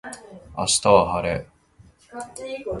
[0.57, 1.47] 明日は晴れ